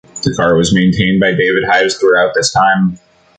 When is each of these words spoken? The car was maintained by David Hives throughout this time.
The 0.23 0.33
car 0.35 0.55
was 0.57 0.73
maintained 0.73 1.19
by 1.19 1.33
David 1.35 1.63
Hives 1.69 1.95
throughout 1.97 2.33
this 2.33 2.51
time. 2.51 2.97